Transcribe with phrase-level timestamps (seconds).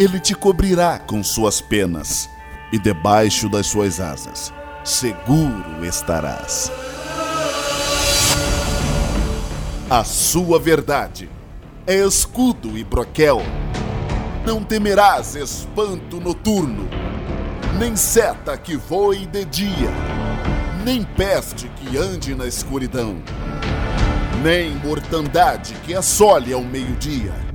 [0.00, 2.30] Ele te cobrirá com suas penas,
[2.72, 4.50] e debaixo das suas asas
[4.82, 6.72] seguro estarás.
[9.90, 11.28] A sua verdade
[11.86, 13.42] é escudo e broquel.
[14.46, 16.88] Não temerás espanto noturno,
[17.78, 19.90] nem seta que voe de dia,
[20.82, 23.18] nem peste que ande na escuridão,
[24.42, 27.49] nem mortandade que assole ao meio-dia.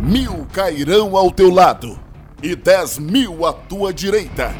[0.00, 2.00] Mil cairão ao teu lado
[2.42, 4.50] e dez mil à tua direita,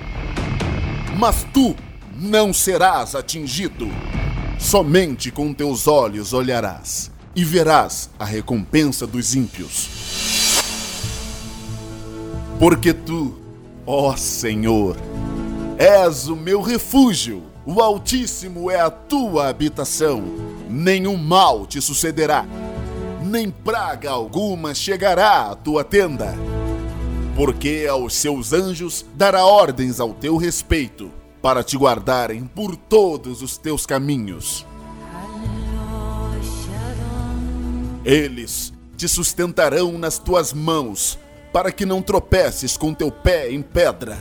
[1.16, 1.74] mas tu
[2.14, 3.88] não serás atingido.
[4.58, 9.88] Somente com teus olhos olharás e verás a recompensa dos ímpios.
[12.58, 13.34] Porque tu,
[13.86, 14.98] ó Senhor,
[15.78, 20.22] és o meu refúgio, o Altíssimo é a tua habitação.
[20.68, 22.44] Nenhum mal te sucederá,
[23.30, 26.34] nem praga alguma chegará à tua tenda.
[27.36, 33.56] Porque aos seus anjos dará ordens ao teu respeito, para te guardarem por todos os
[33.56, 34.66] teus caminhos.
[38.04, 41.18] Eles te sustentarão nas tuas mãos,
[41.52, 44.18] para que não tropeces com teu pé em pedra.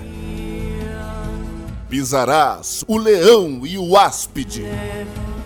[1.89, 4.63] Pisarás o leão e o áspide,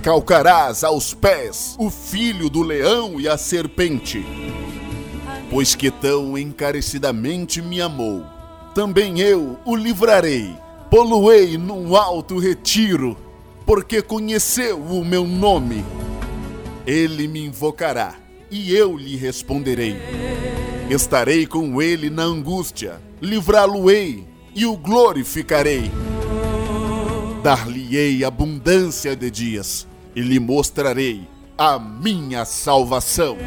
[0.04, 4.22] calcarás aos pés o filho do leão e a serpente.
[5.50, 8.22] Pois que tão encarecidamente me amou,
[8.76, 10.54] também eu o livrarei,
[10.92, 13.18] poluei num alto retiro,
[13.66, 15.86] porque conheceu o meu nome.
[16.86, 18.16] Ele me invocará
[18.52, 19.96] e eu lhe responderei.
[20.90, 25.90] Estarei com ele na angústia, livrá-lo-ei e o glorificarei.
[27.42, 33.38] Dar-lhe-ei abundância de dias e lhe mostrarei a minha salvação.